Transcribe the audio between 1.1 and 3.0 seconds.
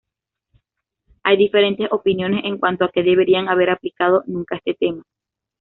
Hay diferentes opiniones en cuanto a